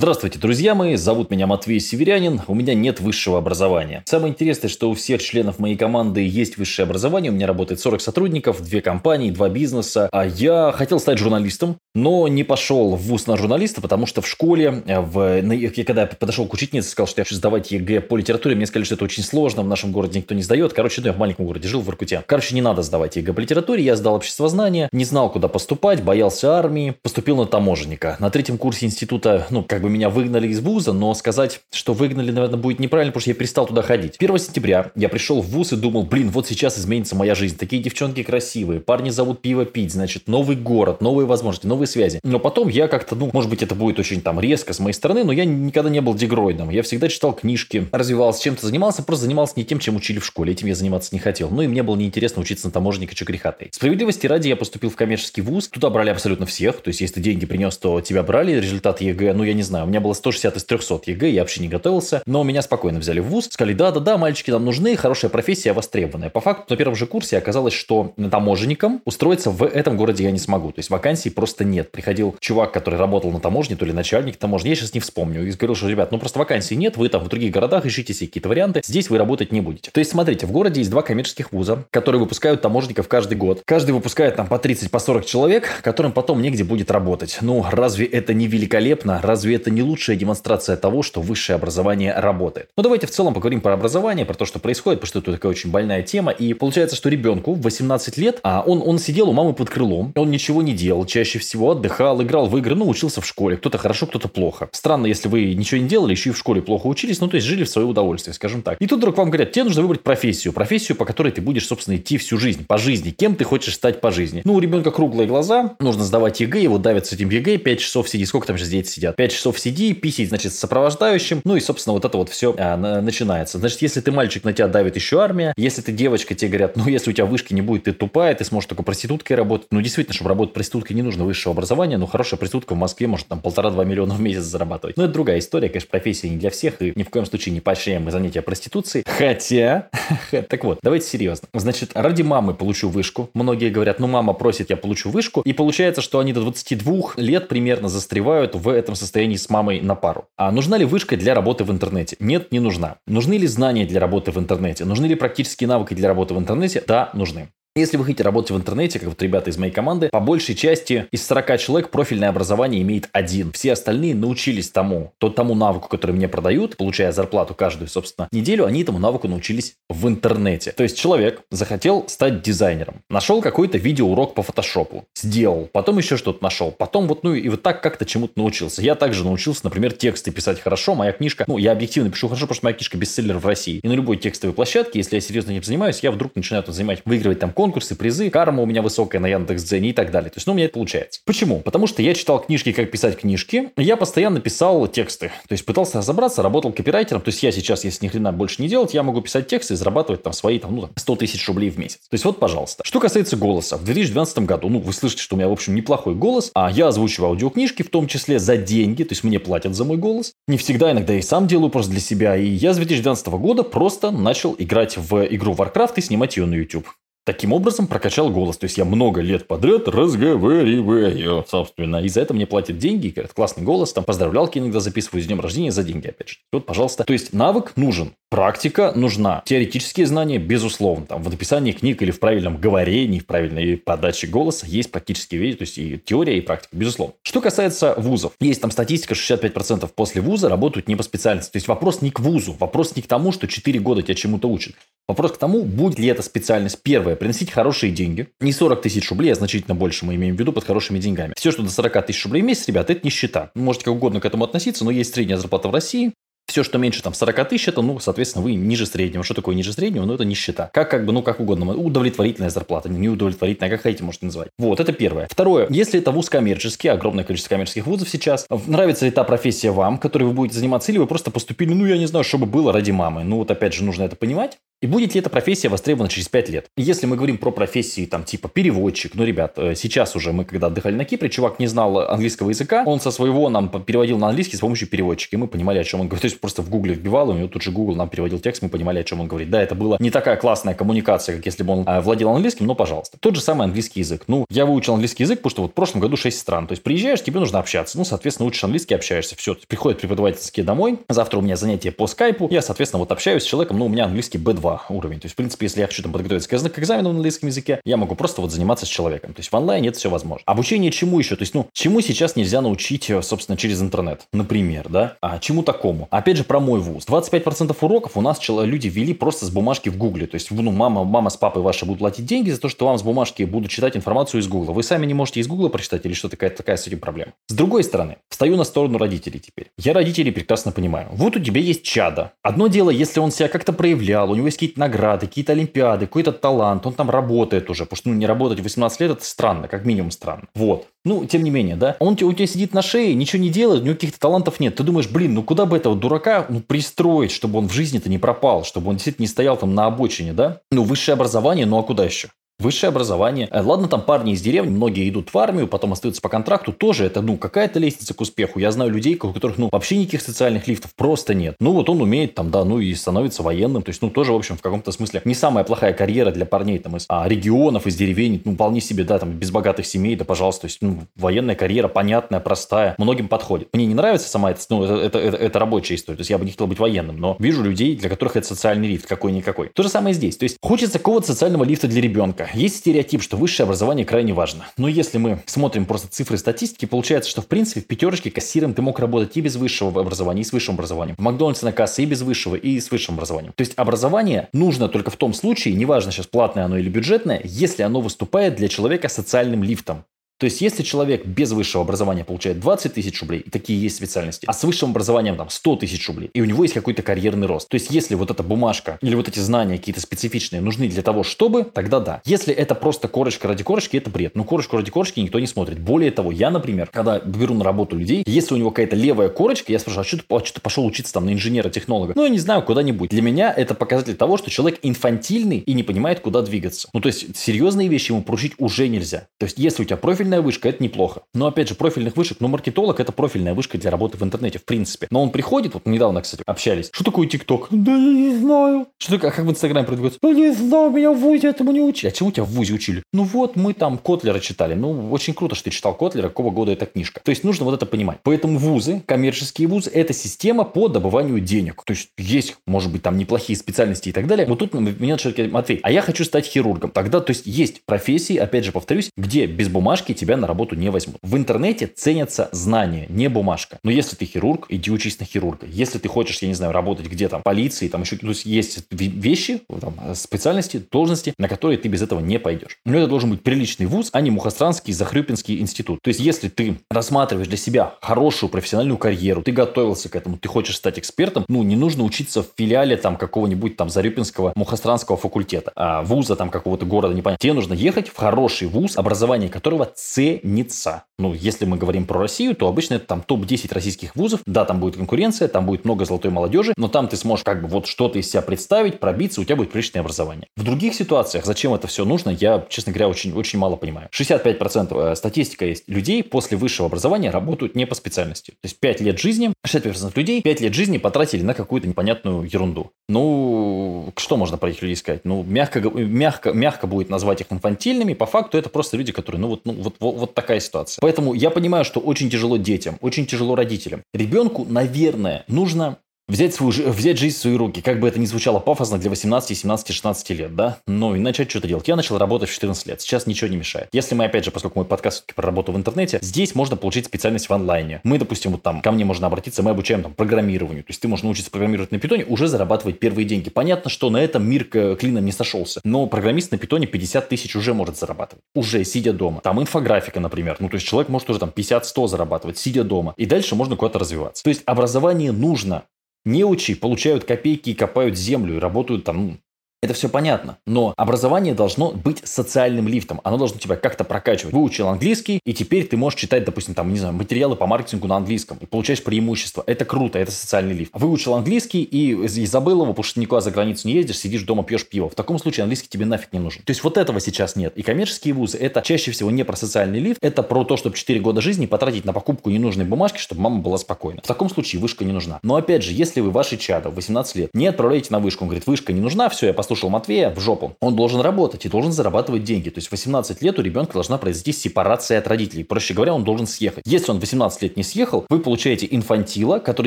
[0.00, 4.02] Здравствуйте, друзья мои, зовут меня Матвей Северянин, у меня нет высшего образования.
[4.06, 8.00] Самое интересное, что у всех членов моей команды есть высшее образование, у меня работает 40
[8.00, 13.26] сотрудников, две компании, два бизнеса, а я хотел стать журналистом, но не пошел в вуз
[13.26, 15.42] на журналиста, потому что в школе, э, в,
[15.84, 18.86] когда я подошел к учительнице, сказал, что я хочу сдавать ЕГЭ по литературе, мне сказали,
[18.86, 20.72] что это очень сложно, в нашем городе никто не сдает.
[20.72, 22.24] Короче, ну, я в маленьком городе жил, в Иркуте.
[22.24, 26.56] Короче, не надо сдавать ЕГЭ по литературе, я сдал обществознание, не знал, куда поступать, боялся
[26.56, 28.16] армии, поступил на таможенника.
[28.18, 32.30] На третьем курсе института, ну, как бы меня выгнали из вуза, но сказать, что выгнали,
[32.30, 34.16] наверное, будет неправильно, потому что я перестал туда ходить.
[34.18, 37.56] 1 сентября я пришел в вуз и думал, блин, вот сейчас изменится моя жизнь.
[37.56, 42.20] Такие девчонки красивые, парни зовут пиво пить, значит, новый город, новые возможности, новые связи.
[42.22, 45.24] Но потом я как-то, ну, может быть, это будет очень там резко с моей стороны,
[45.24, 46.70] но я никогда не был дегроидом.
[46.70, 50.52] Я всегда читал книжки, развивался, чем-то занимался, просто занимался не тем, чем учили в школе.
[50.52, 51.50] Этим я заниматься не хотел.
[51.50, 55.42] Ну и мне было неинтересно учиться на таможенника, греха Справедливости ради я поступил в коммерческий
[55.42, 55.68] вуз.
[55.68, 56.80] Туда брали абсолютно всех.
[56.80, 58.52] То есть, если ты деньги принес, то тебя брали.
[58.52, 59.79] Результат ЕГЭ, ну, я не знаю.
[59.84, 62.22] У меня было 160 из 300 ЕГЭ, я вообще не готовился.
[62.26, 66.30] Но меня спокойно взяли в ВУЗ, сказали, да-да-да, мальчики нам нужны, хорошая профессия, востребованная.
[66.30, 70.38] По факту на первом же курсе оказалось, что таможенником устроиться в этом городе я не
[70.38, 70.72] смогу.
[70.72, 71.90] То есть вакансий просто нет.
[71.90, 75.50] Приходил чувак, который работал на таможне, то ли начальник таможни, я сейчас не вспомню, и
[75.50, 78.48] говорил, что, ребят, ну просто вакансий нет, вы там в других городах ищите себе какие-то
[78.48, 79.90] варианты, здесь вы работать не будете.
[79.90, 83.62] То есть смотрите, в городе есть два коммерческих вуза, которые выпускают таможенников каждый год.
[83.64, 87.38] Каждый выпускает там по 30, по 40 человек, которым потом негде будет работать.
[87.40, 89.20] Ну, разве это не великолепно?
[89.22, 92.68] Разве это не лучшая демонстрация того, что высшее образование работает?
[92.76, 95.50] Ну, давайте в целом поговорим про образование, про то, что происходит, потому что это такая
[95.50, 96.32] очень больная тема.
[96.32, 100.12] И получается, что ребенку в 18 лет, а он, он сидел у мамы под крылом,
[100.16, 103.56] он ничего не делал, чаще всего отдыхал, играл в игры, ну, учился в школе.
[103.56, 104.68] Кто-то хорошо, кто-то плохо.
[104.72, 107.46] Странно, если вы ничего не делали, еще и в школе плохо учились, ну, то есть
[107.46, 108.80] жили в свое удовольствие, скажем так.
[108.80, 111.96] И тут вдруг вам говорят, тебе нужно выбрать профессию, профессию, по которой ты будешь, собственно,
[111.96, 113.10] идти всю жизнь, по жизни.
[113.10, 114.42] Кем ты хочешь стать по жизни?
[114.44, 118.08] Ну, у ребенка круглые глаза, нужно сдавать ЕГЭ, его давят с этим ЕГЭ, 5 часов
[118.08, 119.16] сиди, сколько там сейчас дети сидят?
[119.16, 122.76] 5 часов сиди, писить, значит, с сопровождающим, ну и, собственно, вот это вот все а,
[122.76, 123.58] начинается.
[123.58, 126.86] Значит, если ты мальчик, на тебя давит еще армия, если ты девочка, тебе говорят, ну,
[126.86, 129.68] если у тебя вышки не будет, ты тупая, ты сможешь только проституткой работать.
[129.70, 133.28] Ну, действительно, чтобы работать проституткой, не нужно высшего образования, но хорошая проститутка в Москве может
[133.28, 134.96] там полтора-два миллиона в месяц зарабатывать.
[134.96, 137.60] Но это другая история, конечно, профессия не для всех, и ни в коем случае не
[137.60, 139.04] поощряем мы занятия проституцией.
[139.06, 139.88] Хотя,
[140.30, 141.48] так вот, давайте серьезно.
[141.54, 143.30] Значит, ради мамы получу вышку.
[143.34, 145.40] Многие говорят, ну, мама просит, я получу вышку.
[145.42, 149.94] И получается, что они до 22 лет примерно застревают в этом состоянии с мамой на
[149.94, 150.28] пару.
[150.36, 152.16] А нужна ли вышка для работы в интернете?
[152.20, 152.98] Нет, не нужна.
[153.06, 154.84] Нужны ли знания для работы в интернете?
[154.84, 156.82] Нужны ли практические навыки для работы в интернете?
[156.86, 157.48] Да, нужны.
[157.80, 161.06] Если вы хотите работать в интернете, как вот ребята из моей команды, по большей части
[161.12, 163.52] из 40 человек профильное образование имеет один.
[163.52, 168.66] Все остальные научились тому, то тому навыку, который мне продают, получая зарплату каждую, собственно, неделю,
[168.66, 170.72] они этому навыку научились в интернете.
[170.72, 176.44] То есть человек захотел стать дизайнером, нашел какой-то видеоурок по фотошопу, сделал, потом еще что-то
[176.44, 178.82] нашел, потом вот, ну и вот так как-то чему-то научился.
[178.82, 182.56] Я также научился, например, тексты писать хорошо, моя книжка, ну, я объективно пишу хорошо, потому
[182.56, 183.80] что моя книжка бестселлер в России.
[183.82, 187.00] И на любой текстовой площадке, если я серьезно этим занимаюсь, я вдруг начинаю там занимать,
[187.06, 190.28] выигрывать там конкурсы, призы, карма у меня высокая на Яндекс.Дзене и так далее.
[190.30, 191.20] То есть, ну, у меня это получается.
[191.24, 191.60] Почему?
[191.60, 195.30] Потому что я читал книжки, как писать книжки, я постоянно писал тексты.
[195.46, 197.22] То есть, пытался разобраться, работал копирайтером.
[197.22, 199.76] То есть, я сейчас, если ни хрена больше не делать, я могу писать тексты и
[199.76, 201.98] зарабатывать там свои, там, ну, 100 тысяч рублей в месяц.
[202.08, 202.82] То есть, вот, пожалуйста.
[202.84, 203.76] Что касается голоса.
[203.76, 206.88] В 2012 году, ну, вы слышите, что у меня, в общем, неплохой голос, а я
[206.88, 210.32] озвучиваю аудиокнижки, в том числе за деньги, то есть, мне платят за мой голос.
[210.48, 212.36] Не всегда, иногда и сам делаю просто для себя.
[212.36, 216.54] И я с 2012 года просто начал играть в игру Warcraft и снимать ее на
[216.54, 216.88] YouTube.
[217.26, 218.56] Таким образом прокачал голос.
[218.56, 221.96] То есть я много лет подряд разговариваю, собственно.
[221.96, 223.08] И за это мне платят деньги.
[223.08, 223.92] И говорят, классный голос.
[223.92, 226.36] Там поздравлялки иногда записываю с днем рождения за деньги, опять же.
[226.52, 227.04] Вот, пожалуйста.
[227.04, 228.12] То есть навык нужен.
[228.30, 229.42] Практика нужна.
[229.44, 231.04] Теоретические знания, безусловно.
[231.04, 235.58] Там, в написании книг или в правильном говорении, в правильной подаче голоса есть практические вещи.
[235.58, 237.14] То есть и теория, и практика, безусловно.
[237.22, 238.32] Что касается вузов.
[238.40, 241.52] Есть там статистика, 65% после вуза работают не по специальности.
[241.52, 242.56] То есть вопрос не к вузу.
[242.58, 244.74] Вопрос не к тому, что 4 года тебя чему-то учат.
[245.08, 248.28] Вопрос к тому, будет ли эта специальность первая, приносить хорошие деньги.
[248.40, 251.34] Не 40 тысяч рублей, а значительно больше мы имеем в виду под хорошими деньгами.
[251.36, 253.50] Все, что до 40 тысяч рублей в месяц, ребят, это нищета.
[253.54, 256.12] Вы можете как угодно к этому относиться, но есть средняя зарплата в России,
[256.50, 259.22] все, что меньше там 40 тысяч, это, ну, соответственно, вы ниже среднего.
[259.22, 260.04] Что такое ниже среднего?
[260.04, 260.68] Ну, это нищета.
[260.72, 261.72] Как, как бы, ну, как угодно.
[261.76, 264.48] Удовлетворительная зарплата, не удовлетворительная, как хотите, можете называть.
[264.58, 265.28] Вот, это первое.
[265.30, 265.68] Второе.
[265.70, 270.24] Если это вуз коммерческий, огромное количество коммерческих вузов сейчас, нравится ли та профессия вам, которой
[270.24, 273.22] вы будете заниматься, или вы просто поступили, ну, я не знаю, чтобы было ради мамы.
[273.22, 274.58] Ну, вот, опять же, нужно это понимать.
[274.82, 276.70] И будет ли эта профессия востребована через 5 лет?
[276.74, 280.68] Если мы говорим про профессии там типа переводчик, ну, ребят, э, сейчас уже мы когда
[280.68, 284.56] отдыхали на Кипре, чувак не знал английского языка, он со своего нам переводил на английский
[284.56, 286.22] с помощью переводчика, и мы понимали, о чем он говорит.
[286.22, 288.70] То есть просто в гугле вбивал, у него тут же Google нам переводил текст, мы
[288.70, 289.50] понимали, о чем он говорит.
[289.50, 292.74] Да, это была не такая классная коммуникация, как если бы он э, владел английским, но
[292.74, 293.18] пожалуйста.
[293.20, 294.24] Тот же самый английский язык.
[294.28, 296.66] Ну, я выучил английский язык, потому что вот в прошлом году 6 стран.
[296.66, 297.98] То есть приезжаешь, тебе нужно общаться.
[297.98, 299.36] Ну, соответственно, учишь английский, общаешься.
[299.36, 301.00] Все, приходят преподавательские домой.
[301.10, 302.48] Завтра у меня занятие по скайпу.
[302.50, 305.20] Я, соответственно, вот общаюсь с человеком, ну, у меня английский B2 уровень.
[305.20, 307.96] То есть, в принципе, если я хочу там подготовиться к экзамену на английском языке, я
[307.96, 309.34] могу просто вот заниматься с человеком.
[309.34, 310.42] То есть в онлайне это все возможно.
[310.46, 311.36] Обучение чему еще?
[311.36, 315.16] То есть, ну, чему сейчас нельзя научить, э, собственно, через интернет, например, да?
[315.20, 316.08] А чему такому?
[316.10, 317.06] Опять же, про мой вуз.
[317.06, 320.26] 25% уроков у нас люди вели просто с бумажки в гугле.
[320.26, 322.98] То есть, ну, мама, мама с папой ваши будут платить деньги за то, что вам
[322.98, 324.72] с бумажки будут читать информацию из гугла.
[324.72, 327.32] Вы сами не можете из гугла прочитать или что такая, такая с этим проблема.
[327.48, 329.70] С другой стороны, встаю на сторону родителей теперь.
[329.78, 331.08] Я родителей прекрасно понимаю.
[331.12, 332.32] Вот у тебя есть чада.
[332.42, 336.32] Одно дело, если он себя как-то проявлял, у него есть какие-то награды, какие-то олимпиады, какой-то
[336.32, 339.86] талант, он там работает уже, потому что ну, не работать 18 лет это странно, как
[339.86, 340.44] минимум странно.
[340.54, 340.86] Вот.
[341.02, 341.96] Ну, тем не менее, да.
[341.98, 344.74] Он у тебя сидит на шее, ничего не делает, у него каких-то талантов нет.
[344.74, 348.18] Ты думаешь, блин, ну куда бы этого дурака ну, пристроить, чтобы он в жизни-то не
[348.18, 350.60] пропал, чтобы он действительно не стоял там на обочине, да?
[350.70, 352.28] Ну, высшее образование, ну а куда еще?
[352.60, 353.48] Высшее образование.
[353.50, 356.72] Э, ладно, там парни из деревни, многие идут в армию, потом остаются по контракту.
[356.72, 358.58] Тоже это, ну, какая-то лестница к успеху.
[358.58, 361.56] Я знаю людей, у которых, ну, вообще никаких социальных лифтов просто нет.
[361.58, 363.82] Ну, вот он умеет там, да, ну, и становится военным.
[363.82, 366.78] То есть, ну, тоже, в общем, в каком-то смысле не самая плохая карьера для парней
[366.78, 368.42] там из а, регионов, из деревень.
[368.44, 370.62] Ну, вполне себе, да, там, без богатых семей, да, пожалуйста.
[370.62, 373.68] То есть, ну, военная карьера понятная, простая, многим подходит.
[373.72, 376.18] Мне не нравится сама эта, ну, это, это, это, это рабочая история.
[376.18, 378.88] То есть, я бы не хотел быть военным, но вижу людей, для которых это социальный
[378.88, 379.68] лифт какой-никакой.
[379.68, 380.36] То же самое здесь.
[380.36, 382.49] То есть, хочется какого-то социального лифта для ребенка.
[382.54, 384.66] Есть стереотип, что высшее образование крайне важно.
[384.76, 388.82] Но если мы смотрим просто цифры статистики, получается, что в принципе в пятерочке кассиром ты
[388.82, 391.16] мог работать и без высшего образования, и с высшим образованием.
[391.16, 393.52] В Макдональдсе на кассе и без высшего, и с высшим образованием.
[393.54, 397.82] То есть образование нужно только в том случае, неважно сейчас платное оно или бюджетное, если
[397.82, 400.04] оно выступает для человека социальным лифтом.
[400.40, 404.46] То есть, если человек без высшего образования получает 20 тысяч рублей, и такие есть специальности,
[404.46, 407.68] а с высшим образованием там 100 тысяч рублей, и у него есть какой-то карьерный рост.
[407.68, 411.24] То есть, если вот эта бумажка или вот эти знания какие-то специфичные нужны для того,
[411.24, 412.22] чтобы, тогда да.
[412.24, 414.34] Если это просто корочка ради корочки, это бред.
[414.34, 415.78] Ну, корочку ради корочки никто не смотрит.
[415.78, 419.70] Более того, я, например, когда беру на работу людей, если у него какая-то левая корочка,
[419.72, 422.14] я спрашиваю, а что ты, а что ты пошел учиться там на инженера-технолога?
[422.16, 423.10] Ну, я не знаю, куда-нибудь.
[423.10, 426.88] Для меня это показатель того, что человек инфантильный и не понимает, куда двигаться.
[426.94, 429.26] Ну, то есть, серьезные вещи ему поручить уже нельзя.
[429.36, 429.98] То есть, если у тебя
[430.30, 431.22] профильная вышка, это неплохо.
[431.34, 434.64] Но опять же, профильных вышек, ну, маркетолог это профильная вышка для работы в интернете, в
[434.64, 435.08] принципе.
[435.10, 436.90] Но он приходит, вот недавно, кстати, общались.
[436.92, 437.66] Что такое ТикТок?
[437.70, 438.86] Да я не знаю.
[438.98, 440.18] Что такое, как в Инстаграме предлагают?
[440.22, 442.10] Я не знаю, меня в ВУЗе этому не учили.
[442.10, 443.02] А чему тебя в ВУЗе учили?
[443.12, 444.74] Ну вот, мы там Котлера читали.
[444.74, 447.20] Ну, очень круто, что ты читал Котлера, какого года эта книжка.
[447.24, 448.18] То есть, нужно вот это понимать.
[448.22, 451.82] Поэтому вузы, коммерческие вузы, это система по добыванию денег.
[451.84, 454.46] То есть, есть, может быть, там неплохие специальности и так далее.
[454.46, 456.90] Вот тут меня начали говорить, Матвей, а я хочу стать хирургом.
[456.90, 460.90] Тогда, то есть, есть профессии, опять же, повторюсь, где без бумажки тебя на работу не
[460.90, 461.16] возьмут.
[461.22, 463.78] В интернете ценятся знания, не бумажка.
[463.82, 465.66] Но если ты хирург, иди учись на хирурга.
[465.66, 468.84] Если ты хочешь, я не знаю, работать где там, полиции, там еще то есть, есть
[468.90, 472.76] вещи, там, специальности, должности, на которые ты без этого не пойдешь.
[472.84, 476.00] Но это должен быть приличный вуз, а не Мухостранский, Захрюпинский институт.
[476.02, 480.48] То есть, если ты рассматриваешь для себя хорошую профессиональную карьеру, ты готовился к этому, ты
[480.48, 485.72] хочешь стать экспертом, ну, не нужно учиться в филиале там какого-нибудь там Зарюпинского Мухостранского факультета,
[485.74, 487.40] а вуза там какого-то города, непонятно.
[487.40, 491.04] Тебе нужно ехать в хороший вуз, образование которого ценится.
[491.20, 494.40] Ну, если мы говорим про Россию, то обычно это там топ-10 российских вузов.
[494.46, 497.68] Да, там будет конкуренция, там будет много золотой молодежи, но там ты сможешь как бы
[497.68, 500.48] вот что-то из себя представить, пробиться, у тебя будет приличное образование.
[500.56, 504.08] В других ситуациях, зачем это все нужно, я, честно говоря, очень, очень мало понимаю.
[504.18, 508.52] 65% э, статистика есть людей после высшего образования работают не по специальности.
[508.52, 512.92] То есть 5 лет жизни, 65% людей 5 лет жизни потратили на какую-то непонятную ерунду.
[513.10, 515.24] Ну, что можно про этих людей сказать?
[515.24, 519.48] Ну, мягко, мягко, мягко будет назвать их инфантильными, по факту это просто люди, которые, ну
[519.48, 521.00] вот, ну, вот, вот, вот такая ситуация.
[521.00, 524.02] Поэтому я понимаю, что очень тяжело детям, очень тяжело родителям.
[524.14, 525.98] Ребенку, наверное, нужно
[526.30, 529.56] взять, свою, взять жизнь в свои руки, как бы это ни звучало пафосно для 18,
[529.56, 531.88] 17, 16 лет, да, ну и начать что-то делать.
[531.88, 533.88] Я начал работать в 14 лет, сейчас ничего не мешает.
[533.92, 537.48] Если мы, опять же, поскольку мой подкаст про работу в интернете, здесь можно получить специальность
[537.48, 538.00] в онлайне.
[538.04, 541.08] Мы, допустим, вот там, ко мне можно обратиться, мы обучаем там программированию, то есть ты
[541.08, 543.50] можешь научиться программировать на питоне, уже зарабатывать первые деньги.
[543.50, 547.74] Понятно, что на этом мир клином не сошелся, но программист на питоне 50 тысяч уже
[547.74, 549.40] может зарабатывать, уже сидя дома.
[549.40, 553.26] Там инфографика, например, ну то есть человек может уже там 50-100 зарабатывать, сидя дома, и
[553.26, 554.44] дальше можно куда-то развиваться.
[554.44, 555.84] То есть образование нужно,
[556.24, 559.40] Неучи получают копейки и копают землю и работают там
[559.82, 560.58] Это все понятно.
[560.66, 563.22] Но образование должно быть социальным лифтом.
[563.24, 564.52] Оно должно тебя как-то прокачивать.
[564.52, 568.16] Выучил английский, и теперь ты можешь читать, допустим, там, не знаю, материалы по маркетингу на
[568.16, 568.58] английском.
[568.60, 569.64] И получаешь преимущество.
[569.66, 570.90] Это круто, это социальный лифт.
[570.92, 574.64] Выучил английский и, и забыл его, потому что никуда за границу не ездишь, сидишь дома,
[574.64, 575.08] пьешь пиво.
[575.08, 576.62] В таком случае английский тебе нафиг не нужен.
[576.62, 577.72] То есть вот этого сейчас нет.
[577.76, 581.20] И коммерческие вузы это чаще всего не про социальный лифт, это про то, чтобы 4
[581.20, 584.20] года жизни потратить на покупку ненужной бумажки, чтобы мама была спокойна.
[584.22, 585.40] В таком случае вышка не нужна.
[585.42, 588.48] Но опять же, если вы ваши чада в 18 лет не отправляете на вышку, он
[588.48, 590.76] говорит, вышка не нужна, все, я послушал Матвея, в жопу.
[590.80, 592.70] Он должен работать и должен зарабатывать деньги.
[592.70, 595.62] То есть в 18 лет у ребенка должна произойти сепарация от родителей.
[595.62, 596.82] Проще говоря, он должен съехать.
[596.86, 599.86] Если он 18 лет не съехал, вы получаете инфантила, который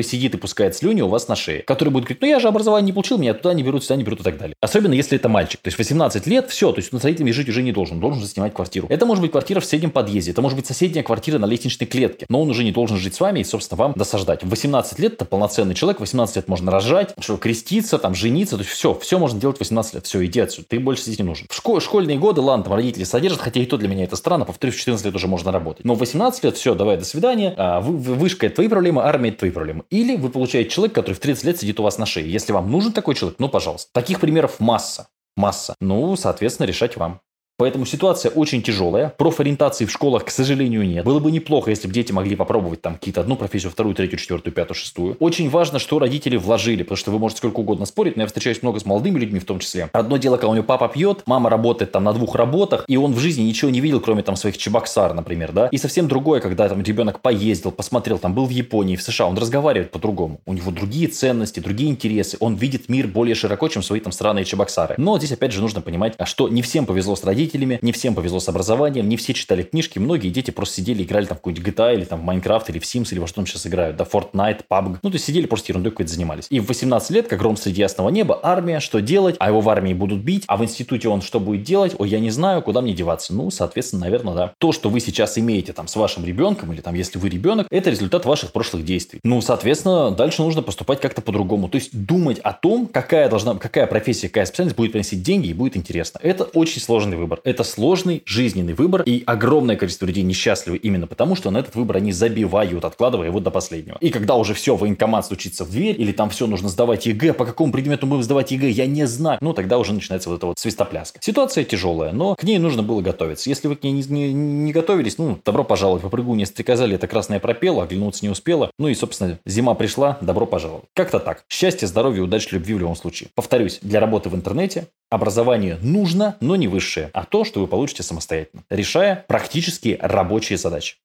[0.00, 1.60] сидит и пускает слюни у вас на шее.
[1.64, 4.04] Который будет говорить, ну я же образование не получил, меня туда не берут, сюда не
[4.04, 4.56] берут и так далее.
[4.62, 5.60] Особенно если это мальчик.
[5.60, 8.22] То есть 18 лет, все, то есть он с родителями жить уже не должен, должен
[8.22, 8.86] же снимать квартиру.
[8.88, 12.24] Это может быть квартира в соседнем подъезде, это может быть соседняя квартира на лестничной клетке,
[12.30, 14.44] но он уже не должен жить с вами и, собственно, вам досаждать.
[14.44, 18.62] В 18 лет это полноценный человек, 18 лет можно рожать, что креститься, там, жениться, то
[18.62, 21.24] есть все, все можно делать в 18 лет, все, иди отсюда, ты больше здесь не
[21.24, 21.46] нужен.
[21.50, 24.44] В школе, школьные годы, ладно, там родители содержат, хотя и то для меня это странно,
[24.44, 25.84] повторюсь, в 14 лет уже можно работать.
[25.84, 29.30] Но в 18 лет, все, давай, до свидания, а, вы, вышка это твои проблемы, армия
[29.30, 29.84] это твои проблемы.
[29.90, 32.30] Или вы получаете человека, который в 30 лет сидит у вас на шее.
[32.30, 33.90] Если вам нужен такой человек, ну, пожалуйста.
[33.92, 35.08] Таких примеров масса.
[35.36, 35.74] Масса.
[35.80, 37.20] Ну, соответственно, решать вам.
[37.56, 39.14] Поэтому ситуация очень тяжелая.
[39.16, 41.04] Профориентации в школах, к сожалению, нет.
[41.04, 44.52] Было бы неплохо, если бы дети могли попробовать там какие-то одну профессию, вторую, третью, четвертую,
[44.52, 45.16] пятую, шестую.
[45.20, 48.60] Очень важно, что родители вложили, потому что вы можете сколько угодно спорить, но я встречаюсь
[48.62, 49.88] много с молодыми людьми в том числе.
[49.92, 53.12] Одно дело, когда у него папа пьет, мама работает там на двух работах, и он
[53.12, 55.68] в жизни ничего не видел, кроме там своих чебоксар, например, да.
[55.68, 59.38] И совсем другое, когда там ребенок поездил, посмотрел, там был в Японии, в США, он
[59.38, 60.40] разговаривает по-другому.
[60.44, 64.44] У него другие ценности, другие интересы, он видит мир более широко, чем свои там странные
[64.44, 64.96] чебоксары.
[64.98, 68.14] Но здесь опять же нужно понимать, а что не всем повезло с родителями, не всем
[68.14, 71.66] повезло с образованием, не все читали книжки, многие дети просто сидели, играли там в какой-нибудь
[71.66, 74.04] GTA или там в Minecraft или в Sims или во что там сейчас играют, да,
[74.04, 74.98] Fortnite, PUBG.
[75.02, 76.46] Ну, то есть сидели просто ерундой какой-то занимались.
[76.50, 79.36] И в 18 лет, как гром среди ясного неба, армия, что делать?
[79.38, 81.94] А его в армии будут бить, а в институте он что будет делать?
[81.98, 83.34] Ой, я не знаю, куда мне деваться.
[83.34, 84.52] Ну, соответственно, наверное, да.
[84.58, 87.90] То, что вы сейчас имеете там с вашим ребенком или там, если вы ребенок, это
[87.90, 89.20] результат ваших прошлых действий.
[89.24, 91.68] Ну, соответственно, дальше нужно поступать как-то по-другому.
[91.68, 95.54] То есть думать о том, какая должна, какая профессия, какая специальность будет приносить деньги и
[95.54, 96.20] будет интересно.
[96.22, 97.33] Это очень сложный выбор.
[97.44, 101.74] Это сложный жизненный выбор выбор, и огромное количество людей несчастливы именно потому, что на этот
[101.74, 103.96] выбор они забивают, откладывая его до последнего.
[104.00, 107.46] И когда уже все, военкомат стучится в дверь, или там все, нужно сдавать ЕГЭ, по
[107.46, 110.58] какому предмету мы сдавать ЕГЭ, я не знаю, ну тогда уже начинается вот эта вот
[110.58, 111.18] свистопляска.
[111.22, 113.48] Ситуация тяжелая, но к ней нужно было готовиться.
[113.48, 117.06] Если вы к ней не, не, не готовились, ну, добро пожаловать, попрыгу не стрекозали, это
[117.06, 118.70] красное пропело, оглянуться не успела.
[118.78, 120.84] Ну и, собственно, зима пришла, добро пожаловать.
[120.94, 121.44] Как-то так.
[121.48, 123.30] Счастья, здоровья, удачи, любви в любом случае.
[123.34, 128.02] Повторюсь, для работы в интернете образование нужно, но не высшее, а то, что вы получите
[128.02, 130.96] самостоятельно, решая практические рабочие задачи.